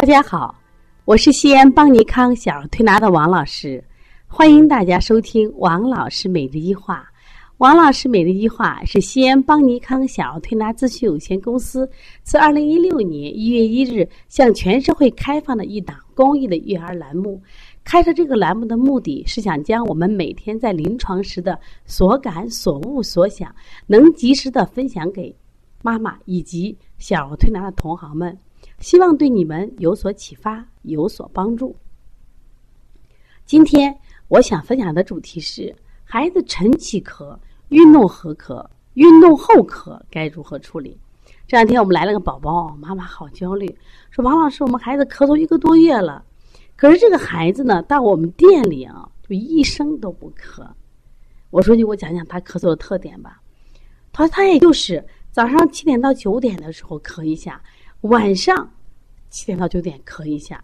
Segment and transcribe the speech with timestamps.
[0.00, 0.54] 大家好，
[1.06, 3.82] 我是西安邦尼康小儿推拿的王老师，
[4.28, 7.04] 欢迎大家收听王老师每日一话。
[7.56, 11.90] 王老师每日一话是西安邦尼康小儿推拿咨询有限公司
[12.22, 17.42] 自二零一六年一月一日向全社会开放的一档公益的育儿栏目。
[17.82, 23.52] 开设这个栏目的目的是想将我们每天在临床时的所感、所悟、所想，
[23.88, 25.34] 能及时的分享给
[25.82, 28.38] 妈妈以及小儿推拿的同行们。
[28.80, 31.74] 希望对你们有所启发，有所帮助。
[33.44, 37.36] 今天我想分享的主题是：孩子晨起咳、
[37.70, 38.64] 运动后咳、
[38.94, 40.96] 运动后咳该如何处理？
[41.46, 43.66] 这两天我们来了个宝宝，妈妈好焦虑，
[44.10, 46.24] 说王老师，我们孩子咳嗽一个多月了，
[46.76, 50.64] 可是这个孩子呢，到我们店里啊，就一声都不咳。
[51.50, 53.40] 我说你给我讲讲他咳嗽的特点吧。
[54.12, 57.60] 他说他也就是早上七点到九点的时候咳一下。
[58.02, 58.70] 晚上
[59.28, 60.62] 七点到九点咳一下，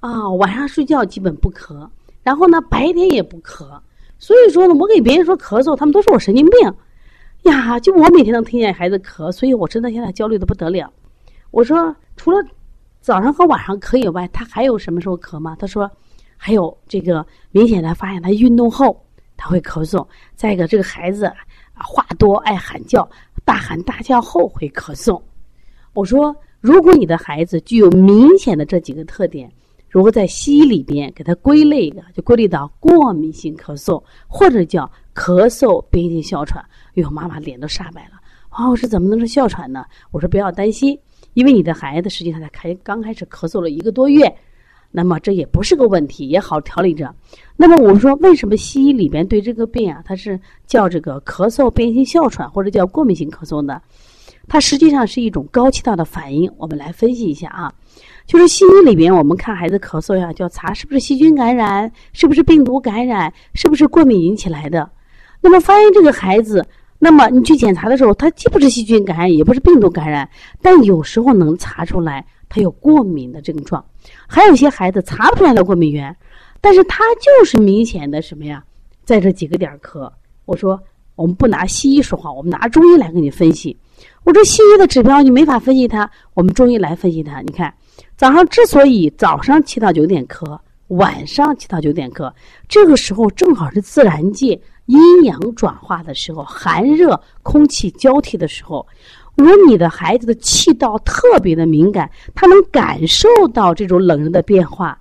[0.00, 1.86] 啊，晚上睡觉基本不咳，
[2.22, 3.78] 然后呢白天也不咳，
[4.18, 6.74] 所以说呢，我给别人说咳嗽，他们都说我神经病，
[7.42, 10.90] 呀，就我每天能听见孩子咳，所以我真的现在焦虑的不得了。
[11.50, 12.42] 我说除了
[13.02, 15.54] 早上和晚上咳以外，他还有什么时候咳吗？
[15.58, 15.88] 他说
[16.38, 18.98] 还有这个明显的发现，他运动后
[19.36, 23.06] 他会咳嗽，再一个这个孩子啊话多爱喊叫，
[23.44, 25.20] 大喊大叫后会咳嗽。
[25.92, 26.34] 我说。
[26.66, 29.48] 如果你的孩子具有明显的这几个特点，
[29.88, 36.60] 如果在西医里边给他归类的，就归类到过敏性咳嗽，或者叫咳嗽边性哮喘。
[36.60, 38.20] 哎呦，妈妈脸都煞白了。
[38.50, 39.84] 王老师怎么能是哮喘呢？
[40.10, 40.98] 我说不要担心，
[41.34, 44.36] 因为你的孩子实际上才开刚开始咳嗽了一个多月，
[44.90, 47.14] 那么这也不是个问题，也好调理着。
[47.56, 53.80] 那么我们说为什么西医里边对这个病啊，它是叫这个咳嗽变性哮喘，或者叫过敏性咳嗽呢？
[54.48, 57.72] 它实际上是一种高气道的反应，我们来分析一下啊。
[58.26, 64.90] 就是西医里边，我们看孩子咳嗽呀，就要查是不是细菌感染，是不是病毒感染，是不是过敏引起来的。
[65.40, 66.64] 那么发现这个孩子，
[66.98, 70.28] 那么你去检查的时候，他既不是细菌感染，也不是病毒感染，
[70.60, 73.84] 但有时候能查出来他有过敏的症状。
[74.26, 76.16] 还有些孩子查不出来的过敏源，
[76.60, 78.64] 但是他就是明显的什么呀，
[79.04, 80.10] 在这几个点咳。
[80.46, 80.80] 我说
[81.14, 83.76] 我们不拿西医说话，我们拿中医来给你分析。
[84.24, 87.40] 我说西医的指标你没法分析它，我们中医来分析它。
[87.42, 87.72] 你看，
[88.16, 90.58] 早上之所以早上七到九点咳，
[90.88, 92.32] 晚上七到九点咳，
[92.68, 98.86] 这个时候正好是自然界阴阳转化的时候，寒热空气交替的时候。
[99.36, 104.98] 如果你的孩子的气道特别的敏感，他能感受到这种冷热的变化，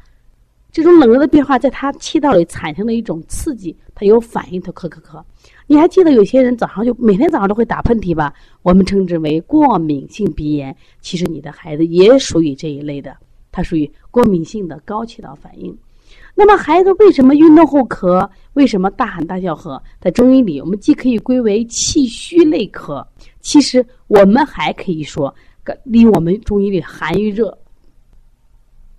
[0.76, 5.24] 这种冷热的变化在他气道里产生了一种刺激，他有反应，他咳咳咳。
[5.68, 8.34] 你还记得有些人早上就每天早上都会打喷嚏吧？
[8.62, 10.76] 我们称之为过敏性鼻炎。
[11.00, 13.16] 其实你的孩子也属于这一类的，
[13.54, 15.74] 他属于过敏性的高气道反应。
[16.36, 18.30] 那么孩子为什么运动后咳？
[18.56, 19.82] 为什么大喊大叫咳？
[20.02, 23.02] 在中医里，我们既可以归为气虚类咳，
[23.40, 25.34] 其实我们还可以说，
[25.86, 27.58] 离我们中医里寒与热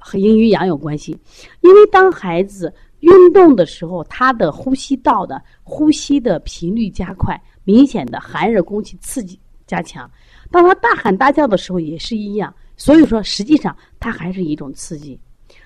[0.06, 1.18] 和阴与阳有关系。
[1.62, 10.08] 因为当孩子运动的时候，他的呼吸道的呼吸的频率加快，明显的寒热空气刺激加强。
[10.50, 12.54] 当他大喊大叫的时候也是一样。
[12.78, 15.18] 所以说，实际上它还是一种刺激。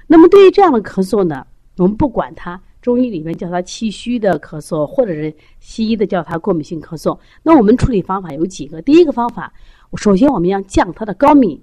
[0.07, 1.45] 那么对于这样的咳嗽呢，
[1.77, 7.19] 我们不管它，中医里面叫它气虚的咳嗽，或者是西医的叫它过敏性咳嗽。
[7.43, 8.81] 那我们处理方法有几个。
[8.83, 9.53] 第一个方法，
[9.97, 11.61] 首先我们要降它的高敏，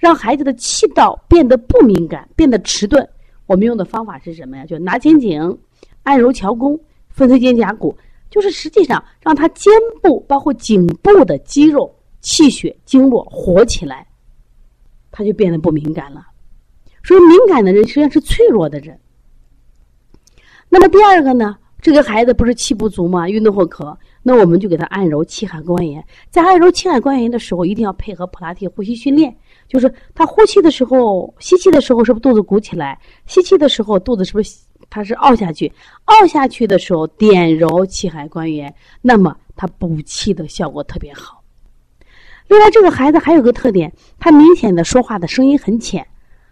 [0.00, 3.06] 让孩子的气道变得不敏感，变得迟钝。
[3.44, 4.64] 我们用的方法是什么呀？
[4.64, 5.58] 就拿肩颈，
[6.04, 6.80] 按揉桥弓，
[7.10, 7.94] 分推肩胛骨，
[8.30, 9.70] 就是实际上让他肩
[10.02, 14.06] 部包括颈部的肌肉、气血、经络活起来，
[15.12, 16.26] 他就变得不敏感了。
[17.02, 18.98] 所以敏感的人实际上是脆弱的人。
[20.70, 21.58] 那么第二个呢？
[21.82, 23.26] 这个孩子不是气不足吗？
[23.26, 26.04] 运动后咳，那我们就给他按揉气海关元。
[26.28, 29.34] 在按揉气海关元的时候，一定要配合普拉提呼吸训练。
[29.70, 32.98] 就是他呼气的时候，吸气的时候是不是肚子鼓起来？
[33.26, 34.56] 吸气的时候肚子是不是
[34.90, 35.72] 它是凹下去？
[36.06, 41.40] 凹下去的时候点揉气海关元，那么他补气的效果特别好。
[42.48, 46.04] 另外，这个孩子还有个特点，他明显的说话的声音很浅，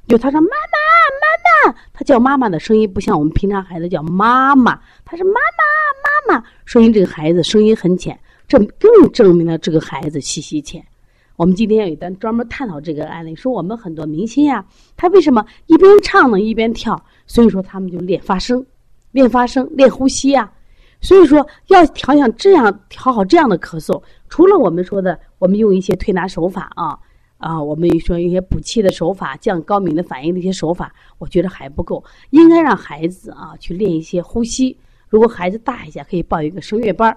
[0.06, 8.16] 就他说妈妈妈妈，他叫妈妈的声音不像我们平常孩子叫妈妈，他是妈妈妈妈，说明这个孩子声音很浅，
[8.46, 10.84] 这更证明了这个孩子气息浅。
[11.38, 17.00] 我们今天有一单专门探讨这个案例，说我们很多明星呀，他为什么一边唱呢一边跳？
[17.28, 18.66] 所以说他们就练发声，
[19.12, 20.50] 练发声，练呼吸呀。
[21.00, 26.98] 所以说要调养这样调好这样的咳嗽，除了我们说的，我们用一些推拿手法啊，
[27.36, 34.76] 啊，我们说一些补气的手法、降高敏的反应的一些手法，我觉得还不够，应该让孩子啊去练一些呼吸。
[35.08, 37.16] 如果孩子大一些，可以报一个声乐班儿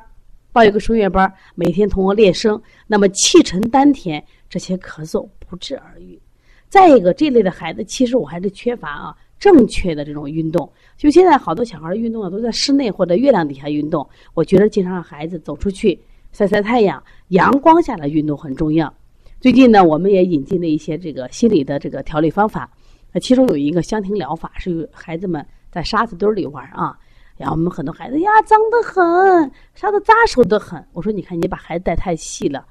[0.53, 6.19] 报一个声乐班每天通过练声，那么气沉丹田，这些咳嗽不治而愈。
[6.67, 10.69] 再一个，这类的孩子其实我还是缺乏啊正确的这种运动。
[10.97, 14.07] 就现在好多小孩运动啊，都在室内或者月亮底下运动。
[14.33, 15.99] 我觉得经常让孩子走出去
[16.31, 18.93] 晒晒太阳，阳光下的运动很重要。
[19.39, 22.69] 最近呢，我们也引进了一些这个心理的这个调理方法，
[23.11, 26.97] 那其中有一个香庭疗法，是孩子们在沙子堆里玩啊。
[27.41, 30.79] 然后我们很多孩子呀，脏得很，沙子扎手的很。
[30.93, 32.63] 我说，你看你把孩子带太细了。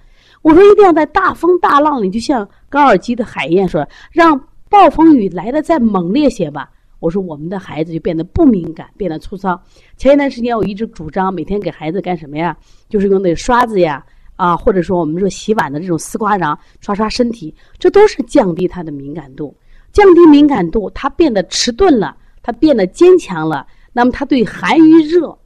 [0.42, 6.70] 我说，一定要在大风大浪里，就像高尔基的海燕说，让暴风雨来的再猛烈些吧。
[7.00, 9.60] 我说，我们的孩子就变得不敏感，变得粗糙。
[9.96, 12.56] 前一段时间，我一直主张每天给孩子干什么呀？
[12.88, 14.04] 就是用那刷子呀。
[14.36, 19.54] 啊，或者说我们说洗碗的这种丝瓜瓤刷刷身体，这都是降低他的敏感度，
[19.92, 23.66] 降低敏感度，他变得迟钝了，他变得坚强了。
[23.92, 25.36] 那么他对寒与热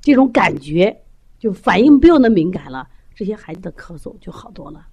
[0.00, 0.96] 这种感觉
[1.38, 4.86] 就反应不用那么敏感了，这些孩子的咳嗽就好多了。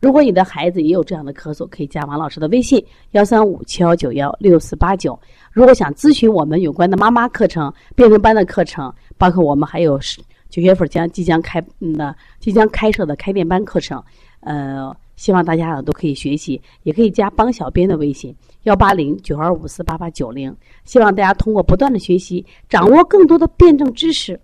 [0.00, 5.18] 如果你的孩子也有这样的咳嗽，可以加王老师的微信幺三五七幺九幺六四八九。
[5.50, 10.20] 如果想咨询我们有关的妈妈课程、变声班的课程，包括我们还有是。
[10.48, 14.02] 九月份将即将开嗯的即将开设的开店班课程，
[14.40, 20.54] 呃，希望大家呢都可以学习，也可以加帮小编的微信幺八零九二五四八八九零。
[20.84, 24.38] 希望大家通过不断的学习，掌握更多的辩证知识，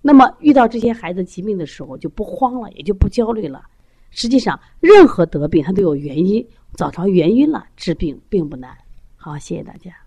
[0.00, 3.62] 那么遇到这些孩子疾病的时候就不慌了，也就不焦虑了。
[4.10, 8.70] 实际上，任何得病它都有原因，找着原因了，治病并不难。
[9.16, 10.03] 好，谢谢大家。